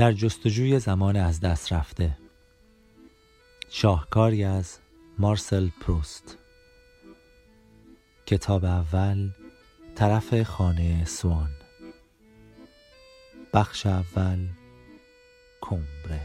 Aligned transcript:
در 0.00 0.12
جستجوی 0.12 0.78
زمان 0.78 1.16
از 1.16 1.40
دست 1.40 1.72
رفته. 1.72 2.16
شاهکاری 3.70 4.44
از 4.44 4.78
مارسل 5.18 5.68
پروست. 5.80 6.38
کتاب 8.26 8.64
اول 8.64 9.30
طرف 9.94 10.42
خانه 10.42 11.04
سوان. 11.04 11.50
بخش 13.54 13.86
اول 13.86 14.46
کمبره. 15.60 16.19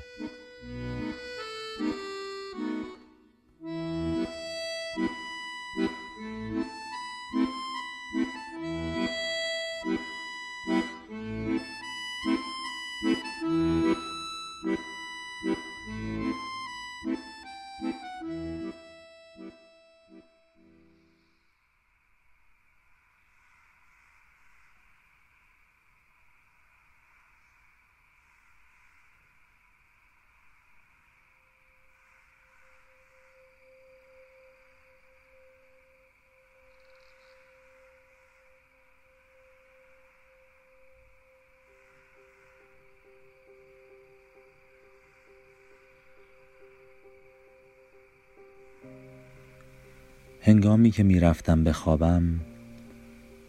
هنگامی 50.46 50.92
که 50.92 51.04
می‌رفتم 51.04 51.64
به 51.64 51.74
خوابم 51.74 52.40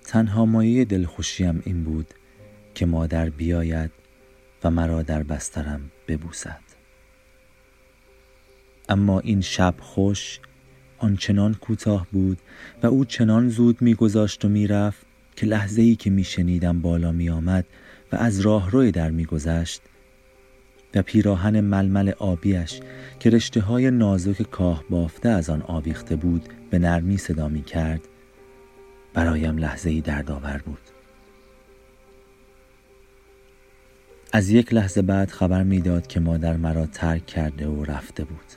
تنها 0.04 0.46
مایه 0.46 0.84
دلخوشیم 0.84 1.62
این 1.64 1.84
بود 1.84 2.14
که 2.74 2.86
مادر 2.86 3.30
بیاید 3.30 3.90
و 4.64 4.70
مرا 4.70 5.02
در 5.02 5.22
بسترم 5.22 5.90
ببوسد. 6.08 6.60
اما 8.88 9.20
این 9.20 9.40
شب 9.40 9.74
خوش 9.80 10.40
آنچنان 10.98 11.54
کوتاه 11.54 12.06
بود 12.12 12.38
و 12.82 12.86
او 12.86 13.04
چنان 13.04 13.48
زود 13.48 13.82
میگذاشت 13.82 14.44
و 14.44 14.48
می‌رفت 14.48 15.06
که 15.36 15.46
لحظه 15.46 15.82
ای 15.82 15.96
که 15.96 16.10
میشنیدم 16.10 16.80
بالا 16.80 17.12
میآمد 17.12 17.64
و 18.12 18.16
از 18.16 18.40
راهروی 18.40 18.90
در 18.90 19.10
میگذشت 19.10 19.82
و 20.96 21.02
پیراهن 21.02 21.60
ململ 21.60 22.12
آبیش 22.18 22.80
که 23.20 23.30
رشته 23.30 23.60
های 23.60 23.90
نازک 23.90 24.42
کاه 24.42 24.84
بافته 24.90 25.28
از 25.28 25.50
آن 25.50 25.62
آویخته 25.62 26.16
بود 26.16 26.42
به 26.70 26.78
نرمی 26.78 27.18
صدا 27.18 27.48
می 27.48 27.62
کرد. 27.62 28.00
برایم 29.14 29.58
لحظه 29.58 29.90
ای 29.90 30.00
دردآور 30.00 30.62
بود. 30.66 30.80
از 34.32 34.50
یک 34.50 34.74
لحظه 34.74 35.02
بعد 35.02 35.30
خبر 35.30 35.62
می‌داد 35.62 36.06
که 36.06 36.20
مادر 36.20 36.56
مرا 36.56 36.86
ترک 36.86 37.26
کرده 37.26 37.66
و 37.66 37.84
رفته 37.84 38.24
بود. 38.24 38.52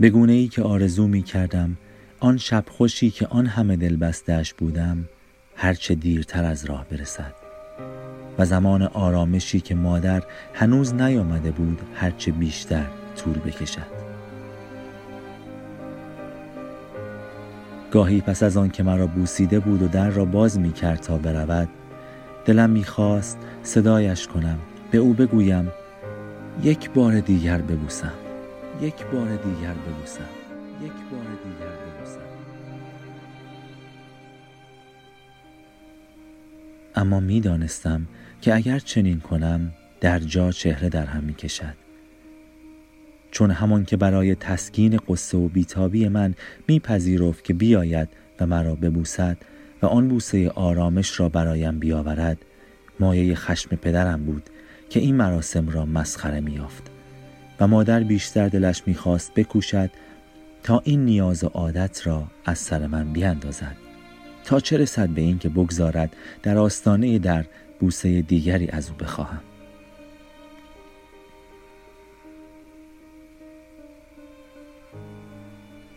به 0.00 0.10
گونه 0.10 0.32
ای 0.32 0.48
که 0.48 0.62
آرزو 0.62 1.06
می 1.06 1.22
کردم 1.22 1.76
آن 2.20 2.36
شب 2.36 2.64
خوشی 2.70 3.10
که 3.10 3.26
آن 3.26 3.46
همه 3.46 3.76
دل 3.76 3.96
بستش 3.96 4.54
بودم 4.54 5.08
هرچه 5.56 5.94
دیرتر 5.94 6.44
از 6.44 6.64
راه 6.64 6.86
برسد. 6.90 7.45
و 8.38 8.44
زمان 8.44 8.82
آرامشی 8.82 9.60
که 9.60 9.74
مادر 9.74 10.22
هنوز 10.54 10.94
نیامده 10.94 11.50
بود 11.50 11.80
هرچه 11.94 12.32
بیشتر 12.32 12.86
طول 13.16 13.38
بکشد. 13.38 14.06
گاهی 17.90 18.20
پس 18.20 18.42
از 18.42 18.56
آن 18.56 18.70
که 18.70 18.82
مرا 18.82 19.06
بوسیده 19.06 19.60
بود 19.60 19.82
و 19.82 19.88
در 19.88 20.10
را 20.10 20.24
باز 20.24 20.58
می 20.58 20.72
کرد 20.72 21.00
تا 21.00 21.18
برود 21.18 21.68
دلم 22.44 22.70
می‌خواست 22.70 23.38
صدایش 23.62 24.26
کنم 24.26 24.58
به 24.90 24.98
او 24.98 25.12
بگویم 25.12 25.72
یک 26.62 26.90
بار 26.90 27.20
دیگر 27.20 27.58
ببوسم 27.58 28.12
یک 28.80 29.06
بار 29.06 29.28
دیگر 29.28 29.74
ببوسم 29.86 30.28
یک 30.82 30.92
بار 31.10 31.26
دیگر 31.44 31.72
ببوسم. 31.86 32.20
اما 36.96 37.20
می‌دانستم 37.20 38.06
که 38.40 38.54
اگر 38.54 38.78
چنین 38.78 39.20
کنم 39.20 39.72
در 40.00 40.18
جا 40.18 40.52
چهره 40.52 40.88
در 40.88 41.06
هم 41.06 41.24
می 41.24 41.34
کشد 41.34 41.74
چون 43.30 43.50
همان 43.50 43.84
که 43.84 43.96
برای 43.96 44.34
تسکین 44.34 44.98
قصه 45.08 45.38
و 45.38 45.48
بیتابی 45.48 46.08
من 46.08 46.34
میپذیرفت 46.68 47.44
که 47.44 47.54
بیاید 47.54 48.08
و 48.40 48.46
مرا 48.46 48.74
ببوسد 48.74 49.36
و 49.82 49.86
آن 49.86 50.08
بوسه 50.08 50.50
آرامش 50.50 51.20
را 51.20 51.28
برایم 51.28 51.78
بیاورد 51.78 52.38
مایه 53.00 53.34
خشم 53.34 53.76
پدرم 53.76 54.24
بود 54.24 54.42
که 54.90 55.00
این 55.00 55.16
مراسم 55.16 55.68
را 55.68 55.86
مسخره 55.86 56.40
میافت 56.40 56.82
و 57.60 57.66
مادر 57.66 58.00
بیشتر 58.00 58.48
دلش 58.48 58.82
می‌خواست 58.86 59.34
بکوشد 59.34 59.90
تا 60.62 60.82
این 60.84 61.04
نیاز 61.04 61.44
و 61.44 61.46
عادت 61.46 62.06
را 62.06 62.26
از 62.44 62.58
سر 62.58 62.86
من 62.86 63.12
بیاندازد. 63.12 63.85
تا 64.46 64.60
چه 64.60 64.76
رسد 64.76 65.08
به 65.08 65.20
این 65.20 65.38
که 65.38 65.48
بگذارد 65.48 66.16
در 66.42 66.58
آستانه 66.58 67.18
در 67.18 67.44
بوسه 67.80 68.22
دیگری 68.22 68.68
از 68.68 68.90
او 68.90 68.96
بخواهم 68.96 69.40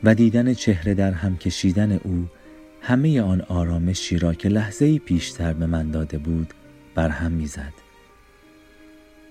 و 0.04 0.16
دیدن 0.16 0.54
چهره 0.54 0.94
در 0.94 1.12
هم 1.12 1.38
کشیدن 1.38 1.92
او 1.92 2.28
همه 2.82 3.22
آن 3.22 3.42
آرامشی 3.42 4.18
را 4.18 4.34
که 4.34 4.50
لحظه 4.50 5.00
پیشتر 5.00 5.54
به 5.54 5.66
من 5.66 5.92
داده 5.92 6.18
بود 6.18 6.54
برهم 6.96 7.32
می‌زد. 7.32 7.74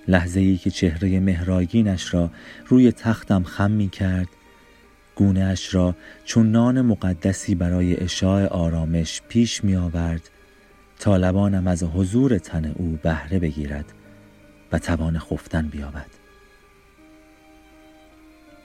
لحظه 0.09 0.41
ای 0.41 0.57
که 0.57 0.71
چهره 0.71 1.21
مهراگینش 1.21 2.15
را 2.15 2.31
روی 2.67 2.93
تختم 2.93 3.43
خم 3.43 3.71
می 3.71 3.89
کرد 3.89 4.29
گونه 5.19 5.45
اش 5.45 5.75
را 5.75 5.95
چون 6.25 6.51
نان 6.51 6.81
مقدسی 6.81 7.55
برای 7.55 7.97
اشاع 7.97 8.47
آرامش 8.47 9.23
پیش 9.29 9.65
می 9.65 9.77
آورد 9.77 10.31
تا 10.99 11.17
لبانم 11.17 11.67
از 11.67 11.83
حضور 11.83 12.39
تن 12.39 12.65
او 12.65 12.99
بهره 13.03 13.39
بگیرد 13.39 13.85
و 14.73 14.79
توان 14.79 15.19
خفتن 15.19 15.69
بیابد. 15.69 16.07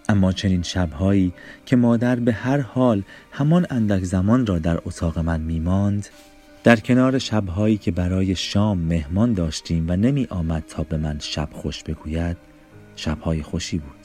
اما 0.09 0.31
چنین 0.31 0.63
شبهایی 0.63 1.33
که 1.65 1.75
مادر 1.75 2.15
به 2.15 2.33
هر 2.33 2.59
حال 2.59 3.03
همان 3.31 3.67
اندک 3.69 4.03
زمان 4.03 4.45
را 4.45 4.59
در 4.59 4.79
اتاق 4.85 5.19
من 5.19 5.41
میماند 5.41 6.07
در 6.63 6.75
کنار 6.75 7.19
شبهایی 7.19 7.77
که 7.77 7.91
برای 7.91 8.35
شام 8.35 8.79
مهمان 8.79 9.33
داشتیم 9.33 9.85
و 9.89 9.95
نمی 9.95 10.27
آمد 10.29 10.63
تا 10.67 10.83
به 10.83 10.97
من 10.97 11.19
شب 11.19 11.49
خوش 11.51 11.83
بگوید 11.83 12.37
شبهای 12.95 13.41
خوشی 13.41 13.77
بود. 13.77 14.02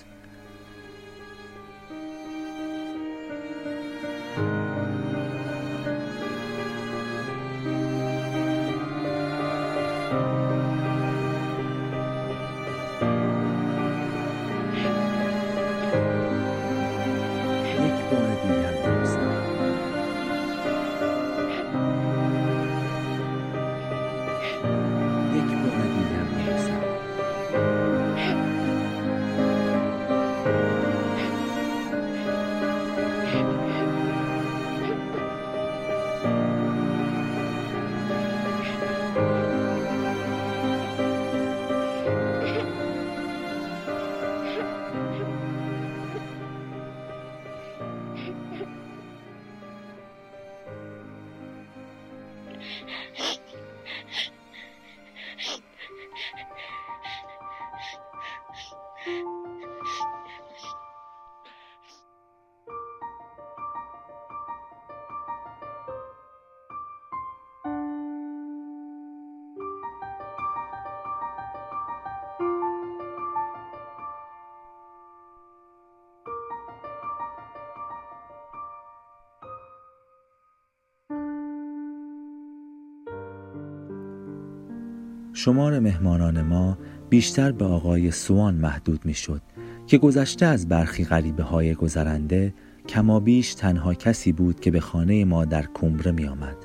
شمار 85.38 85.78
مهمانان 85.78 86.42
ما 86.42 86.78
بیشتر 87.10 87.52
به 87.52 87.64
آقای 87.64 88.10
سوان 88.10 88.54
محدود 88.54 89.04
می 89.04 89.14
شد 89.14 89.42
که 89.86 89.98
گذشته 89.98 90.46
از 90.46 90.68
برخی 90.68 91.04
غریبه 91.04 91.42
های 91.42 91.74
گذرنده 91.74 92.54
کما 92.88 93.20
بیش 93.20 93.54
تنها 93.54 93.94
کسی 93.94 94.32
بود 94.32 94.60
که 94.60 94.70
به 94.70 94.80
خانه 94.80 95.24
ما 95.24 95.44
در 95.44 95.66
کمبره 95.74 96.12
می 96.12 96.26
آمد. 96.26 96.56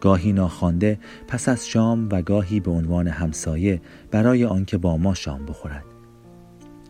گاهی 0.00 0.32
ناخوانده 0.32 0.98
پس 1.28 1.48
از 1.48 1.68
شام 1.68 2.08
و 2.12 2.22
گاهی 2.22 2.60
به 2.60 2.70
عنوان 2.70 3.08
همسایه 3.08 3.80
برای 4.10 4.44
آنکه 4.44 4.78
با 4.78 4.96
ما 4.96 5.14
شام 5.14 5.46
بخورد 5.46 5.84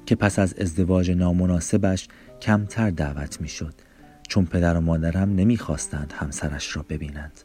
که 0.07 0.15
پس 0.15 0.39
از 0.39 0.55
ازدواج 0.59 1.11
نامناسبش 1.11 2.09
کمتر 2.41 2.91
دعوت 2.91 3.41
می 3.41 3.49
شد 3.49 3.75
چون 4.29 4.45
پدر 4.45 4.77
و 4.77 4.81
مادرم 4.81 5.35
نمی‌خواستند 5.35 6.13
همسرش 6.17 6.77
را 6.77 6.85
ببینند 6.89 7.41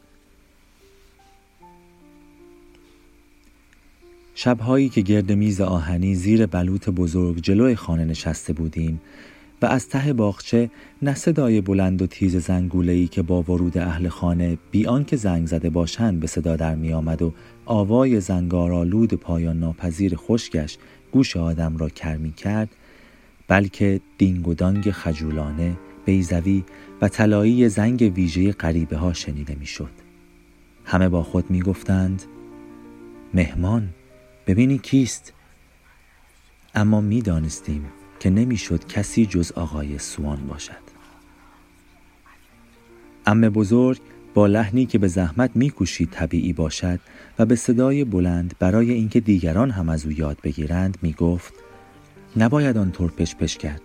شبهایی 4.34 4.88
که 4.88 5.00
گرد 5.00 5.32
میز 5.32 5.60
آهنی 5.60 6.14
زیر 6.14 6.46
بلوط 6.46 6.88
بزرگ 6.88 7.40
جلوی 7.40 7.74
خانه 7.74 8.04
نشسته 8.04 8.52
بودیم 8.52 9.00
و 9.62 9.66
از 9.66 9.88
ته 9.88 10.12
باغچه 10.12 10.70
نه 11.02 11.14
صدای 11.14 11.60
بلند 11.60 12.02
و 12.02 12.06
تیز 12.06 12.36
زنگوله‌ای 12.36 13.08
که 13.08 13.22
با 13.22 13.42
ورود 13.42 13.78
اهل 13.78 14.08
خانه 14.08 14.58
بی 14.70 14.86
آنکه 14.86 15.16
زنگ 15.16 15.46
زده 15.46 15.70
باشند 15.70 16.20
به 16.20 16.26
صدا 16.26 16.56
در 16.56 16.74
می 16.74 16.92
آمد 16.92 17.22
و 17.22 17.32
آوای 17.66 18.20
زنگارآلود 18.20 19.14
پایان 19.14 19.58
ناپذیر 19.58 20.16
خشکش 20.16 20.78
گوش 21.12 21.36
آدم 21.36 21.76
را 21.76 21.88
کر 21.88 22.16
می 22.16 22.32
کرد 22.32 22.68
بلکه 23.48 24.00
دینگ 24.18 24.48
و 24.48 24.54
دانگ 24.54 24.90
خجولانه 24.90 25.76
بیزوی 26.04 26.64
و 27.02 27.08
طلایی 27.08 27.68
زنگ 27.68 28.12
ویژه 28.16 28.52
غریبه 28.52 28.96
ها 28.96 29.12
شنیده 29.12 29.54
می‌شد. 29.54 29.90
همه 30.84 31.08
با 31.08 31.22
خود 31.22 31.50
می 31.50 31.62
گفتند 31.62 32.22
مهمان 33.34 33.88
ببینی 34.46 34.78
کیست؟ 34.78 35.32
اما 36.74 37.00
می 37.00 37.22
دانستیم 37.22 37.84
که 38.20 38.30
نمی‌شد 38.30 38.86
کسی 38.86 39.26
جز 39.26 39.52
آقای 39.52 39.98
سوان 39.98 40.46
باشد. 40.46 40.84
ام 43.26 43.40
بزرگ 43.40 44.00
با 44.34 44.46
لحنی 44.46 44.86
که 44.86 44.98
به 44.98 45.08
زحمت 45.08 45.50
میکوشید 45.54 46.10
طبیعی 46.10 46.52
باشد 46.52 47.00
و 47.38 47.46
به 47.46 47.56
صدای 47.56 48.04
بلند 48.04 48.54
برای 48.58 48.92
اینکه 48.92 49.20
دیگران 49.20 49.70
هم 49.70 49.88
از 49.88 50.06
او 50.06 50.12
یاد 50.12 50.38
بگیرند 50.42 50.98
می‌گفت 51.02 51.54
نباید 52.36 52.78
آنطور 52.78 53.10
پش 53.10 53.56
کرد 53.56 53.82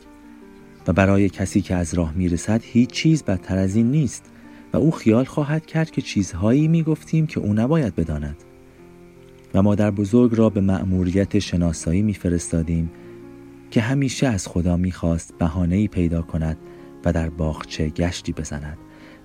و 0.88 0.94
برای 0.94 1.29
کسی 1.29 1.61
که 1.61 1.75
از 1.75 1.94
راه 1.94 2.13
می‌رسد 2.13 2.61
هیچ 2.63 2.89
چیز 2.89 3.23
بدتر 3.23 3.57
از 3.57 3.75
این 3.75 3.91
نیست 3.91 4.25
و 4.73 4.77
او 4.77 4.91
خیال 4.91 5.25
خواهد 5.25 5.65
کرد 5.65 5.91
که 5.91 6.01
چیزهایی 6.01 6.67
می‌گفتیم 6.67 7.27
که 7.27 7.39
او 7.39 7.53
نباید 7.53 7.95
بداند. 7.95 8.38
و 9.54 9.62
مادر 9.62 9.92
بزرگ 9.92 10.36
را 10.36 10.50
به 10.50 10.62
مأموریت 10.62 11.40
شناسایی 11.40 12.01
میفرستادیم 12.01 12.92
که 13.72 13.81
همیشه 13.81 14.28
از 14.28 14.48
خدا 14.48 14.78
می‌خواست 14.78 15.34
بهانه‌ای 15.38 15.88
پیدا 15.88 16.22
کند 16.22 16.57
و 17.06 17.13
در 17.13 17.30
باغچه 17.30 17.90
گشتی 17.90 18.34
بزند 18.34 18.78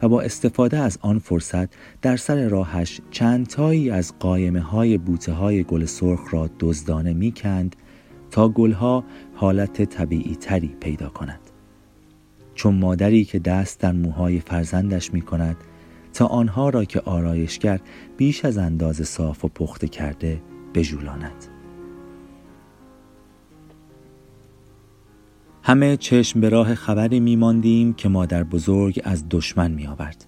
و 0.03 0.09
با 0.09 0.21
استفاده 0.21 0.79
از 0.79 0.99
آن 1.01 1.19
فرصت 1.19 1.69
در 2.03 2.17
سر 2.17 2.49
راهش 2.49 3.01
چند 3.11 3.47
تایی 3.47 3.91
از 3.91 4.19
قایمه 4.19 4.61
های 4.61 4.99
بوته 4.99 5.33
های 5.33 5.65
گل 5.65 5.85
سرخ 5.85 6.35
را 6.35 6.51
دزدانه 6.61 7.13
می‌کند 7.13 7.77
تا 8.31 8.49
گلها 8.49 9.05
حالت 9.35 9.83
طبیعی 9.85 10.35
تری 10.35 10.77
پیدا 10.81 11.09
کند. 11.09 11.41
چون 12.55 12.75
مادری 12.75 13.25
که 13.25 13.39
دست 13.39 13.81
در 13.81 13.93
موهای 13.93 14.41
فرزندش 14.41 15.13
می 15.13 15.23
کند 15.23 15.57
تا 16.15 16.27
آنها 16.27 16.69
را 16.69 16.85
که 16.85 17.01
آرایشگر 17.01 17.81
بیش 18.17 18.45
از 18.45 18.59
اندازه 18.59 19.05
صاف 19.05 19.45
و 19.45 19.49
پخته 19.49 19.89
کرده 19.89 20.43
بجولاند 20.75 21.47
همه 25.63 25.97
چشم 25.97 26.41
به 26.41 26.49
راه 26.49 26.75
خبری 26.75 27.21
میماندیم 27.21 27.93
که 27.93 28.09
مادر 28.09 28.45
بزرگ 28.45 29.01
از 29.05 29.25
دشمن 29.31 29.71
می 29.71 29.87
آورد. 29.87 30.27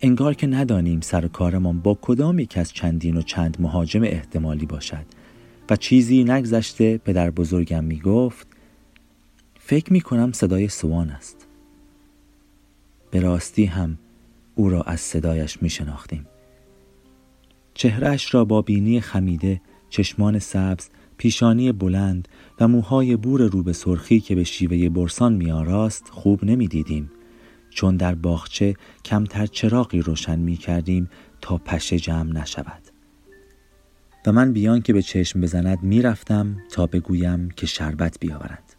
انگار 0.00 0.34
که 0.34 0.46
ندانیم 0.46 1.00
سر 1.00 1.26
کارمان 1.26 1.80
با 1.80 1.98
کدام 2.02 2.38
یک 2.38 2.58
از 2.58 2.72
چندین 2.72 3.16
و 3.16 3.22
چند 3.22 3.56
مهاجم 3.60 4.02
احتمالی 4.02 4.66
باشد 4.66 5.04
و 5.70 5.76
چیزی 5.76 6.24
نگذشته 6.24 6.98
پدر 6.98 7.30
بزرگم 7.30 7.84
می 7.84 7.98
گفت 7.98 8.46
فکر 9.60 9.92
می 9.92 10.00
کنم 10.00 10.32
صدای 10.32 10.68
سوان 10.68 11.10
است. 11.10 11.46
به 13.10 13.20
راستی 13.20 13.64
هم 13.64 13.98
او 14.58 14.68
را 14.68 14.82
از 14.82 15.00
صدایش 15.00 15.62
می 15.62 15.70
شناختیم. 15.70 16.26
چهرش 17.74 18.34
را 18.34 18.44
با 18.44 18.62
بینی 18.62 19.00
خمیده، 19.00 19.60
چشمان 19.90 20.38
سبز، 20.38 20.88
پیشانی 21.16 21.72
بلند 21.72 22.28
و 22.60 22.68
موهای 22.68 23.16
بور 23.16 23.40
رو 23.40 23.62
به 23.62 23.72
سرخی 23.72 24.20
که 24.20 24.34
به 24.34 24.44
شیوه 24.44 24.88
برسان 24.88 25.32
میآراست 25.32 26.08
خوب 26.10 26.44
نمی‌دیدیم. 26.44 27.10
چون 27.70 27.96
در 27.96 28.14
باغچه 28.14 28.74
کمتر 29.04 29.46
چراغی 29.46 30.00
روشن 30.00 30.38
می 30.38 30.56
کردیم 30.56 31.10
تا 31.40 31.58
پشه 31.58 31.98
جمع 31.98 32.32
نشود. 32.32 32.82
و 34.26 34.32
من 34.32 34.52
بیان 34.52 34.82
که 34.82 34.92
به 34.92 35.02
چشم 35.02 35.40
بزند 35.40 35.82
می‌رفتم 35.82 36.56
تا 36.70 36.86
بگویم 36.86 37.48
که 37.50 37.66
شربت 37.66 38.16
بیاورند. 38.20 38.72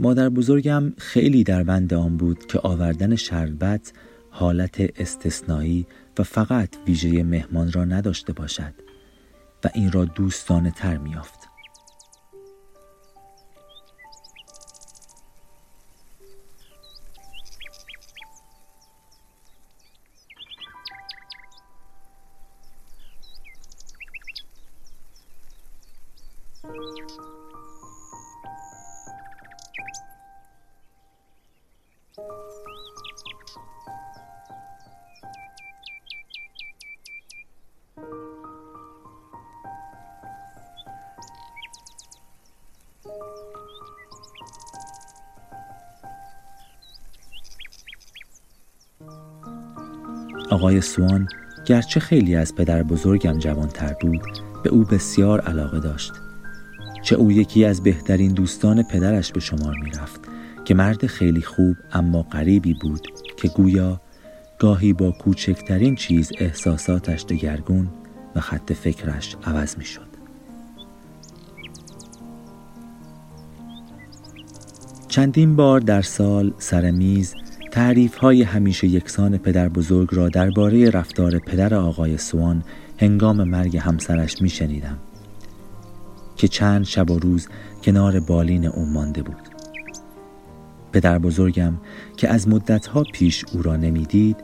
مادر 0.00 0.28
بزرگم 0.28 0.92
خیلی 0.98 1.44
در 1.44 1.62
بند 1.62 1.94
آن 1.94 2.16
بود 2.16 2.46
که 2.46 2.60
آوردن 2.62 3.16
شربت 3.16 3.92
حالت 4.38 5.00
استثنایی 5.00 5.86
و 6.18 6.22
فقط 6.22 6.68
ویژه 6.86 7.22
مهمان 7.22 7.72
را 7.72 7.84
نداشته 7.84 8.32
باشد 8.32 8.74
و 9.64 9.68
این 9.74 9.92
را 9.92 10.04
دوستانه 10.04 10.70
تر 10.70 10.96
میافت 10.96 11.35
آقای 50.56 50.80
سوان 50.80 51.28
گرچه 51.64 52.00
خیلی 52.00 52.36
از 52.36 52.54
پدر 52.54 52.82
بزرگم 52.82 53.38
جوانتر 53.38 53.92
بود 54.00 54.20
به 54.64 54.70
او 54.70 54.84
بسیار 54.84 55.40
علاقه 55.40 55.80
داشت 55.80 56.12
چه 57.02 57.16
او 57.16 57.32
یکی 57.32 57.64
از 57.64 57.82
بهترین 57.82 58.32
دوستان 58.32 58.82
پدرش 58.82 59.32
به 59.32 59.40
شمار 59.40 59.74
می 59.84 59.90
رفت 59.90 60.20
که 60.64 60.74
مرد 60.74 61.06
خیلی 61.06 61.42
خوب 61.42 61.76
اما 61.92 62.22
غریبی 62.22 62.74
بود 62.74 63.06
که 63.36 63.48
گویا 63.48 64.00
گاهی 64.58 64.92
با 64.92 65.10
کوچکترین 65.10 65.94
چیز 65.94 66.32
احساساتش 66.38 67.24
دگرگون 67.24 67.88
و 68.34 68.40
خط 68.40 68.72
فکرش 68.72 69.36
عوض 69.44 69.78
می 69.78 69.84
شد. 69.84 70.06
چندین 75.08 75.56
بار 75.56 75.80
در 75.80 76.02
سال 76.02 76.54
سر 76.58 76.90
میز 76.90 77.34
تعریف 77.76 78.16
های 78.16 78.42
همیشه 78.42 78.86
یکسان 78.86 79.38
پدر 79.38 79.68
بزرگ 79.68 80.08
را 80.12 80.28
درباره 80.28 80.90
رفتار 80.90 81.38
پدر 81.38 81.74
آقای 81.74 82.18
سوان 82.18 82.62
هنگام 82.98 83.44
مرگ 83.44 83.76
همسرش 83.76 84.42
می 84.42 84.48
شنیدم 84.48 84.98
که 86.36 86.48
چند 86.48 86.84
شب 86.84 87.10
و 87.10 87.18
روز 87.18 87.48
کنار 87.82 88.20
بالین 88.20 88.66
او 88.66 88.86
مانده 88.86 89.22
بود. 89.22 89.48
پدر 90.92 91.18
بزرگم 91.18 91.74
که 92.16 92.28
از 92.28 92.48
مدتها 92.48 93.04
پیش 93.12 93.44
او 93.52 93.62
را 93.62 93.76
نمی‌دید 93.76 94.36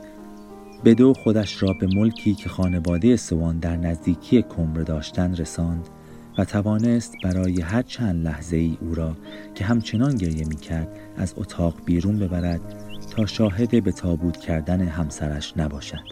به 0.83 0.93
دو 0.93 1.13
خودش 1.13 1.63
را 1.63 1.73
به 1.79 1.87
ملکی 1.95 2.33
که 2.33 2.49
خانواده 2.49 3.15
سوان 3.15 3.59
در 3.59 3.77
نزدیکی 3.77 4.41
کمره 4.41 4.83
داشتن 4.83 5.35
رساند 5.35 5.89
و 6.37 6.45
توانست 6.45 7.13
برای 7.23 7.61
هر 7.61 7.81
چند 7.81 8.25
لحظه 8.25 8.57
ای 8.57 8.77
او 8.81 8.95
را 8.95 9.17
که 9.55 9.65
همچنان 9.65 10.15
گریه 10.15 10.47
می 10.47 10.55
کرد 10.55 10.87
از 11.17 11.33
اتاق 11.37 11.75
بیرون 11.85 12.19
ببرد 12.19 12.82
تا 13.15 13.25
شاهد 13.25 13.83
به 13.83 13.91
تابود 13.91 14.37
کردن 14.37 14.81
همسرش 14.81 15.53
نباشد. 15.57 16.03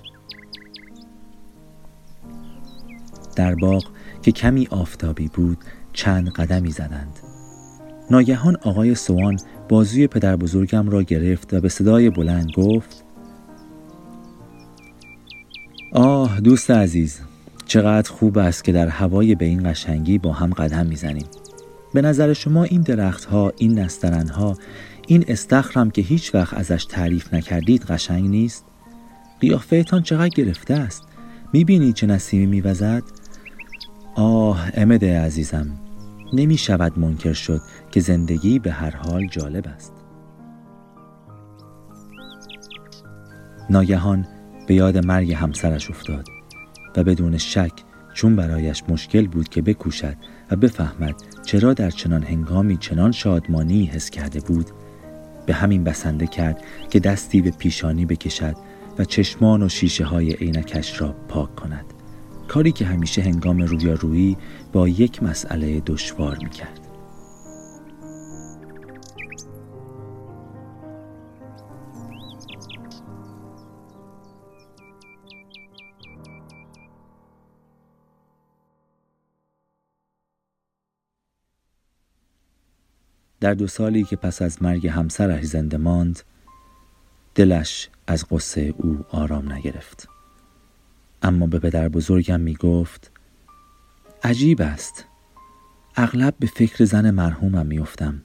در 3.35 3.55
باغ 3.55 3.83
که 4.21 4.31
کمی 4.31 4.67
آفتابی 4.71 5.27
بود 5.27 5.57
چند 5.93 6.29
قدمی 6.29 6.71
زدند. 6.71 7.19
ناگهان 8.11 8.57
آقای 8.61 8.95
سوان 8.95 9.39
بازوی 9.69 10.07
پدر 10.07 10.35
بزرگم 10.35 10.89
را 10.89 11.03
گرفت 11.03 11.53
و 11.53 11.61
به 11.61 11.69
صدای 11.69 12.09
بلند 12.09 12.51
گفت 12.57 13.03
آه 15.93 16.39
دوست 16.39 16.71
عزیز 16.71 17.19
چقدر 17.65 18.11
خوب 18.11 18.37
است 18.37 18.63
که 18.63 18.71
در 18.71 18.87
هوای 18.87 19.35
به 19.35 19.45
این 19.45 19.71
قشنگی 19.71 20.17
با 20.17 20.33
هم 20.33 20.53
قدم 20.53 20.85
می‌زنیم. 20.85 21.25
به 21.93 22.01
نظر 22.01 22.33
شما 22.33 22.63
این 22.63 22.81
درختها 22.81 23.53
این 23.57 23.79
نسترنها 23.79 24.57
این 25.11 25.25
استخرم 25.27 25.91
که 25.91 26.01
هیچ 26.01 26.35
وقت 26.35 26.53
ازش 26.53 26.85
تعریف 26.85 27.33
نکردید 27.33 27.83
قشنگ 27.83 28.29
نیست؟ 28.29 28.65
قیافهتان 29.39 30.03
چقدر 30.03 30.29
گرفته 30.29 30.73
است؟ 30.73 31.03
می‌بینید 31.53 31.95
چه 31.95 32.07
نسیمی 32.07 32.45
میوزد؟ 32.45 33.03
آه 34.15 34.69
امده 34.73 35.21
عزیزم 35.21 35.67
نمی 36.33 36.57
شود 36.57 36.99
منکر 36.99 37.33
شد 37.33 37.61
که 37.91 37.99
زندگی 37.99 38.59
به 38.59 38.71
هر 38.71 38.95
حال 38.95 39.27
جالب 39.27 39.67
است. 39.67 39.93
ناگهان 43.69 44.27
به 44.67 44.73
یاد 44.73 45.05
مرگ 45.05 45.33
همسرش 45.33 45.89
افتاد 45.89 46.25
و 46.97 47.03
بدون 47.03 47.37
شک 47.37 47.73
چون 48.13 48.35
برایش 48.35 48.83
مشکل 48.89 49.27
بود 49.27 49.49
که 49.49 49.61
بکوشد 49.61 50.15
و 50.51 50.55
بفهمد 50.55 51.15
چرا 51.45 51.73
در 51.73 51.89
چنان 51.89 52.23
هنگامی 52.23 52.77
چنان 52.77 53.11
شادمانی 53.11 53.85
حس 53.85 54.09
کرده 54.09 54.39
بود 54.39 54.71
به 55.45 55.53
همین 55.53 55.83
بسنده 55.83 56.27
کرد 56.27 56.63
که 56.89 56.99
دستی 56.99 57.41
به 57.41 57.51
پیشانی 57.51 58.05
بکشد 58.05 58.55
و 58.99 59.05
چشمان 59.05 59.63
و 59.63 59.69
شیشه 59.69 60.05
های 60.05 60.33
عینکش 60.33 61.01
را 61.01 61.15
پاک 61.27 61.55
کند. 61.55 61.85
کاری 62.47 62.71
که 62.71 62.85
همیشه 62.85 63.21
هنگام 63.21 63.61
رویارویی 63.61 64.37
با 64.73 64.87
یک 64.87 65.23
مسئله 65.23 65.79
دشوار 65.79 66.37
می‌کرد. 66.37 66.80
در 83.41 83.53
دو 83.53 83.67
سالی 83.67 84.03
که 84.03 84.15
پس 84.15 84.41
از 84.41 84.63
مرگ 84.63 84.87
همسرش 84.87 85.43
زنده 85.43 85.77
ماند 85.77 86.19
دلش 87.35 87.89
از 88.07 88.25
قصه 88.31 88.73
او 88.77 89.05
آرام 89.09 89.53
نگرفت. 89.53 90.07
اما 91.21 91.47
به 91.47 91.59
پدر 91.59 91.89
بزرگم 91.89 92.39
می 92.39 92.53
گفت 92.55 93.11
عجیب 94.23 94.61
است. 94.61 95.05
اغلب 95.95 96.33
به 96.39 96.47
فکر 96.47 96.85
زن 96.85 97.11
مرحومم 97.11 97.65
میافتم 97.65 98.21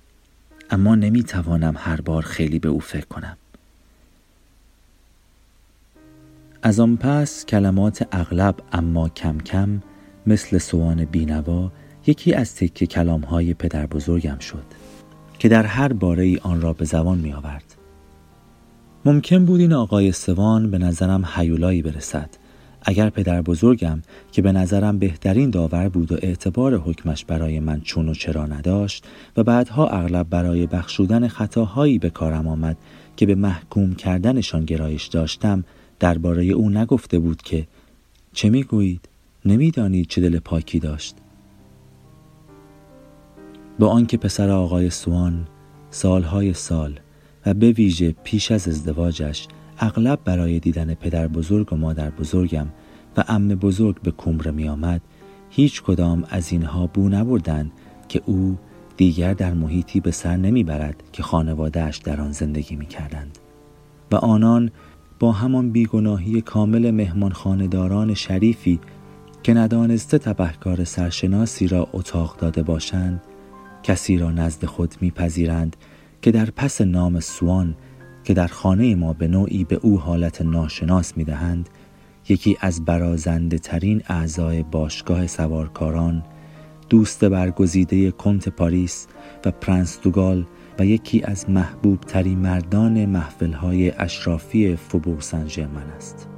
اما 0.71 0.95
نمی 0.95 1.23
توانم 1.23 1.75
هر 1.79 2.01
بار 2.01 2.23
خیلی 2.23 2.59
به 2.59 2.69
او 2.69 2.81
فکر 2.81 3.07
کنم. 3.07 3.37
از 6.63 6.81
آن 6.81 6.97
پس 6.97 7.47
کلمات 7.47 8.09
اغلب 8.13 8.55
اما 8.73 9.09
کم 9.09 9.39
کم 9.39 9.83
مثل 10.27 10.59
سوان 10.59 11.05
بینوا 11.05 11.73
یکی 12.07 12.35
از 12.35 12.55
تکه 12.55 12.87
کلام 12.87 13.21
های 13.21 13.55
پدر 13.55 13.87
بزرگم 13.87 14.39
شد. 14.39 14.65
که 15.39 15.49
در 15.49 15.67
هر 15.67 15.93
باره 15.93 16.25
ای 16.25 16.39
آن 16.43 16.61
را 16.61 16.73
به 16.73 16.85
زبان 16.85 17.19
می 17.19 17.33
آورد. 17.33 17.75
ممکن 19.05 19.45
بود 19.45 19.61
این 19.61 19.73
آقای 19.73 20.13
سوان 20.13 20.71
به 20.71 20.79
نظرم 20.79 21.25
حیولایی 21.25 21.83
برسد. 21.83 22.31
اگر 22.83 23.11
پدر 23.11 23.43
بزرگم 23.43 24.03
که 24.33 24.43
به 24.43 24.53
نظرم 24.53 24.99
بهترین 24.99 25.51
داور 25.51 25.89
بود 25.89 26.13
و 26.13 26.17
اعتبار 26.23 26.77
حکمش 26.77 27.25
برای 27.25 27.61
من 27.61 27.81
چون 27.81 28.09
و 28.09 28.15
چرا 28.15 28.47
نداشت 28.47 29.05
و 29.37 29.43
بعدها 29.43 29.89
اغلب 29.89 30.31
برای 30.31 30.67
بخشودن 30.67 31.29
خطاهایی 31.29 31.99
به 31.99 32.11
کارم 32.11 32.49
آمد 32.49 32.77
که 33.17 33.27
به 33.27 33.35
محکوم 33.35 33.95
کردنشان 33.95 34.65
گرایش 34.65 35.07
داشتم 35.07 35.65
درباره 36.01 36.45
او 36.45 36.71
نگفته 36.71 37.19
بود 37.19 37.43
که 37.43 37.67
چه 38.33 38.51
می‌گویید؟ 38.51 39.09
نمی‌دانید 39.45 40.07
چه 40.07 40.21
دل 40.21 40.39
پاکی 40.39 40.79
داشت. 40.79 41.15
با 43.79 43.89
آنکه 43.89 44.17
پسر 44.17 44.51
آقای 44.51 44.91
سوان 44.91 45.47
سالهای 45.91 46.53
سال 46.53 47.01
و 47.47 47.55
به 47.55 47.73
ویژه 47.73 48.15
پیش 48.25 48.53
از 48.53 48.69
ازدواجش 48.69 49.49
اغلب 49.79 50.19
برای 50.25 50.59
دیدن 50.59 50.95
پدر 50.95 51.29
بزرگ 51.29 51.73
و 51.73 51.77
مادر 51.77 52.11
بزرگم 52.11 52.67
و 53.17 53.25
ام 53.29 53.49
بزرگ 53.49 54.01
به 54.03 54.11
کمره 54.11 54.51
می 54.51 54.69
آمد 54.69 55.01
هیچ 55.51 55.83
کدام 55.83 56.25
از 56.31 56.53
اینها 56.53 56.87
بو 56.87 57.09
نبردند 57.09 57.73
که 58.09 58.23
او 58.27 58.59
دیگر 58.97 59.35
در 59.35 59.55
محیطی 59.55 60.01
به 60.01 60.11
سر 60.11 60.37
نمی 60.37 60.65
برد 60.65 61.03
که 61.13 61.23
خانوادهش 61.23 61.97
در 61.97 62.21
آن 62.21 62.33
زندگی 62.33 62.77
می 62.77 62.87
کردند 62.87 63.39
و 64.13 64.17
آنان 64.17 64.71
با 65.19 65.33
همان 65.33 65.71
بیگناهی 65.71 66.41
کامل 66.41 66.91
مهمان 66.91 67.33
خانداران 67.33 68.15
شریفی 68.15 68.81
که 69.43 69.55
ندانسته 69.55 70.19
تبهکار 70.19 70.85
سرشناسی 70.85 71.69
را 71.69 71.89
اتاق 71.93 72.37
داده 72.37 72.63
باشند 72.63 73.21
کسی 73.87 74.19
را 74.19 74.31
نزد 74.31 74.65
خود 74.65 74.95
میپذیرند 75.01 75.77
که 76.23 76.31
در 76.31 76.51
پس 76.51 76.81
نام 76.81 77.21
سوان 77.21 77.77
که 78.25 78.35
در 78.35 78.47
خانه 78.47 78.95
ما 78.95 79.13
به 79.13 79.29
نوعی 79.29 79.65
به 79.65 79.77
او 79.83 80.01
حالت 80.01 80.43
ناشناس 80.43 81.17
می‌دهند 81.17 81.69
یکی 82.29 82.57
از 82.61 82.85
برازنده 82.85 83.59
ترین 83.59 84.03
اعضای 84.09 84.63
باشگاه 84.63 85.27
سوارکاران 85.27 86.23
دوست 86.89 87.25
برگزیده 87.25 88.11
کنت 88.11 88.49
پاریس 88.49 89.07
و 89.45 89.51
پرنس 89.51 90.01
دوگال 90.01 90.47
و 90.79 90.87
یکی 90.87 91.23
از 91.23 91.51
محبوب 91.51 92.01
ترین 92.01 92.39
مردان 92.39 93.07
محفل 93.07 93.53
های 93.53 93.91
اشرافی 93.91 94.77
فوبور 94.77 95.21
سن 95.21 95.47
است. 95.97 96.36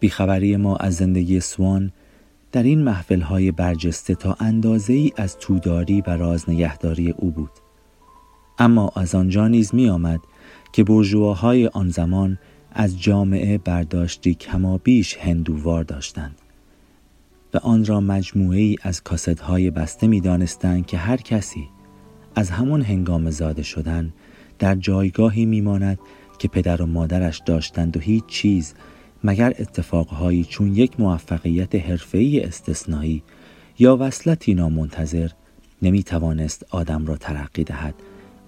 بیخبری 0.00 0.56
ما 0.56 0.76
از 0.76 0.94
زندگی 0.94 1.40
سوان 1.40 1.92
در 2.52 2.62
این 2.62 2.82
محفل 2.82 3.20
های 3.20 3.52
برجسته 3.52 4.14
تا 4.14 4.36
اندازه 4.40 4.92
ای 4.92 5.12
از 5.16 5.38
توداری 5.38 6.00
و 6.00 6.10
راز 6.10 6.50
نگهداری 6.50 7.10
او 7.10 7.30
بود. 7.30 7.50
اما 8.58 8.92
از 8.96 9.14
آنجا 9.14 9.48
نیز 9.48 9.74
می 9.74 9.88
آمد 9.88 10.20
که 10.72 10.84
برجواهای 10.84 11.66
آن 11.66 11.88
زمان 11.88 12.38
از 12.72 13.02
جامعه 13.02 13.58
برداشتی 13.58 14.34
کما 14.34 14.78
بیش 14.78 15.16
هندووار 15.16 15.84
داشتند 15.84 16.36
و 17.54 17.58
آن 17.58 17.84
را 17.84 18.00
مجموعه 18.00 18.58
ای 18.58 18.76
از 18.82 19.02
کاست 19.02 19.40
های 19.40 19.70
بسته 19.70 20.06
می 20.06 20.20
دانستند 20.20 20.86
که 20.86 20.96
هر 20.96 21.16
کسی 21.16 21.68
از 22.34 22.50
همان 22.50 22.82
هنگام 22.82 23.30
زاده 23.30 23.62
شدن 23.62 24.12
در 24.58 24.74
جایگاهی 24.74 25.46
میماند 25.46 25.98
که 26.38 26.48
پدر 26.48 26.82
و 26.82 26.86
مادرش 26.86 27.42
داشتند 27.46 27.96
و 27.96 28.00
هیچ 28.00 28.26
چیز 28.26 28.74
مگر 29.24 29.54
اتفاقهایی 29.58 30.44
چون 30.44 30.74
یک 30.74 31.00
موفقیت 31.00 31.74
حرفه‌ای 31.74 32.40
استثنایی 32.40 33.22
یا 33.78 33.96
وصلتی 34.00 34.54
نامنتظر 34.54 35.30
نمی 35.82 36.02
توانست 36.02 36.66
آدم 36.70 37.06
را 37.06 37.16
ترقی 37.16 37.64
دهد 37.64 37.94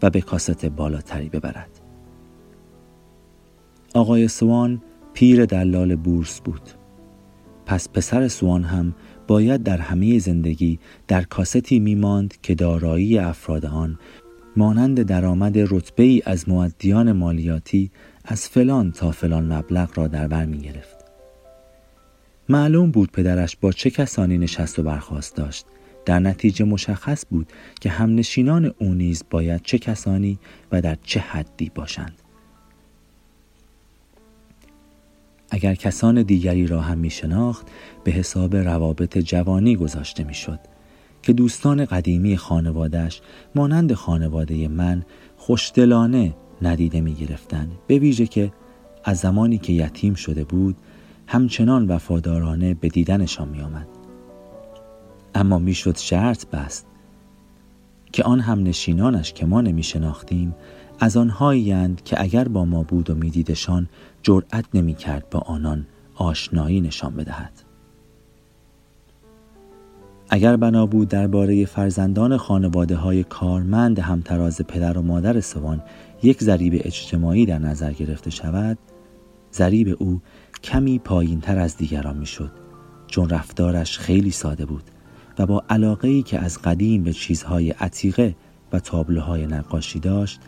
و 0.03 0.11
به 0.11 0.21
کاست 0.21 0.67
بالاتری 0.67 1.29
ببرد. 1.29 1.81
آقای 3.95 4.29
سوان 4.29 4.83
پیر 5.15 5.47
دلال 5.47 5.97
بورس 5.97 6.41
بود. 6.41 6.71
پس 7.67 7.89
پسر 7.89 8.29
سوان 8.29 8.65
هم 8.65 8.95
باید 9.27 9.63
در 9.63 9.79
همه 9.79 10.19
زندگی 10.19 10.79
در 11.09 11.23
کاستی 11.23 11.79
میماند 11.79 12.35
که 12.43 12.55
دارایی 12.55 13.19
افراد 13.19 13.67
آن 13.67 13.99
مانند 14.57 15.03
درآمد 15.03 15.59
رتبه 15.59 16.03
ای 16.03 16.23
از 16.27 16.49
معدیان 16.49 17.13
مالیاتی 17.13 17.91
از 18.25 18.49
فلان 18.49 18.93
تا 18.93 19.11
فلان 19.11 19.53
مبلغ 19.53 19.99
را 19.99 20.07
در 20.07 20.29
بر 20.29 20.45
می 20.45 20.59
گرفت. 20.59 20.97
معلوم 22.49 22.91
بود 22.91 23.13
پدرش 23.13 23.57
با 23.57 23.73
چه 23.73 23.91
کسانی 23.91 24.39
نشست 24.39 24.79
و 24.79 24.83
برخواست 24.83 25.37
داشت 25.37 25.67
در 26.05 26.19
نتیجه 26.19 26.65
مشخص 26.65 27.25
بود 27.31 27.53
که 27.81 27.91
همنشینان 27.91 28.75
او 28.79 28.95
نیز 28.95 29.25
باید 29.31 29.63
چه 29.63 29.79
کسانی 29.79 30.39
و 30.73 30.81
در 30.81 30.99
چه 31.03 31.21
حدی 31.21 31.71
باشند 31.75 32.23
اگر 35.51 35.75
کسان 35.75 36.23
دیگری 36.23 36.67
را 36.67 36.81
هم 36.81 36.99
می 36.99 37.11
شناخت 37.11 37.67
به 38.05 38.13
حساب 38.13 38.57
روابط 38.57 39.19
جوانی 39.19 39.77
گذاشته 39.77 40.25
می 40.25 40.35
شد 40.35 40.59
که 41.23 41.33
دوستان 41.33 41.85
قدیمی 41.85 42.37
خانوادهش 42.37 43.21
مانند 43.55 43.93
خانواده 43.95 44.69
من 44.69 45.03
خوشدلانه 45.37 46.35
ندیده 46.63 47.01
می 47.01 47.15
گرفتن. 47.15 47.71
به 47.87 47.99
ویژه 47.99 48.27
که 48.27 48.53
از 49.05 49.19
زمانی 49.19 49.59
که 49.59 49.73
یتیم 49.73 50.15
شده 50.15 50.45
بود 50.45 50.77
همچنان 51.27 51.89
وفادارانه 51.89 52.75
به 52.75 52.89
دیدنشان 52.89 53.49
می 53.49 53.61
آمد. 53.61 53.87
اما 55.35 55.59
می‌شد 55.59 55.97
شرط 55.97 56.47
بست 56.47 56.87
که 58.13 58.23
آن 58.23 58.41
هم 58.41 58.63
نشینانش 58.63 59.33
که 59.33 59.47
ما 59.47 59.61
نمی 59.61 59.83
شناختیم 59.83 60.55
از 61.01 61.17
آنهایی 61.17 61.97
که 62.05 62.21
اگر 62.21 62.49
با 62.49 62.65
ما 62.65 62.83
بود 62.83 63.11
و 63.11 63.15
میدیدشان 63.15 63.89
جرأت 64.23 64.65
نمی 64.75 64.95
کرد 64.95 65.31
با 65.31 65.39
آنان 65.39 65.87
آشنایی 66.15 66.81
نشان 66.81 67.17
بدهد 67.17 67.53
اگر 70.31 70.57
بنا 70.57 70.87
بود 70.87 71.09
درباره 71.09 71.65
فرزندان 71.65 72.37
خانواده 72.37 72.97
های 72.97 73.25
کارمند 73.25 73.99
همتراز 73.99 74.61
پدر 74.61 74.99
و 74.99 75.03
مادر 75.03 75.41
سوان 75.41 75.83
یک 76.23 76.43
ضریب 76.43 76.81
اجتماعی 76.85 77.47
در 77.47 77.59
نظر 77.59 77.93
گرفته 77.93 78.31
شود 78.31 78.79
ضریب 79.53 79.97
او 79.99 80.21
کمی 80.65 80.99
پایین 80.99 81.41
تر 81.41 81.59
از 81.59 81.77
دیگران 81.77 82.17
می‌شد 82.17 82.51
چون 83.07 83.29
رفتارش 83.29 83.99
خیلی 83.99 84.31
ساده 84.31 84.67
بود 84.67 84.85
و 85.39 85.47
با 85.47 85.65
علاقه 85.71 86.09
ای 86.09 86.23
که 86.23 86.39
از 86.39 86.59
قدیم 86.59 87.03
به 87.03 87.13
چیزهای 87.13 87.71
عتیقه 87.71 88.37
و 88.73 88.81
تابلوهای 88.81 89.47
نقاشی 89.47 90.01
داشت 90.01 90.41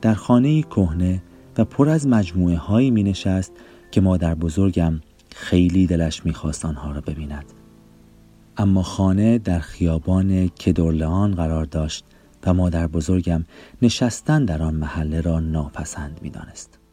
در 0.00 0.14
خانه 0.14 0.62
کهنه 0.62 1.22
و 1.58 1.64
پر 1.64 1.88
از 1.88 2.06
مجموعه 2.06 2.56
هایی 2.56 2.90
می 2.90 3.02
نشست 3.02 3.52
که 3.90 4.00
مادر 4.00 4.34
بزرگم 4.34 5.00
خیلی 5.34 5.86
دلش 5.86 6.26
می‌خواست 6.26 6.64
آنها 6.64 6.92
را 6.92 7.00
ببیند. 7.00 7.44
اما 8.56 8.82
خانه 8.82 9.38
در 9.38 9.58
خیابان 9.58 10.48
کدورلان 10.48 11.34
قرار 11.34 11.64
داشت 11.64 12.04
و 12.46 12.54
مادر 12.54 12.86
بزرگم 12.86 13.44
نشستن 13.82 14.44
در 14.44 14.62
آن 14.62 14.74
محله 14.74 15.20
را 15.20 15.40
ناپسند 15.40 16.18
می 16.22 16.30
دانست. 16.30 16.83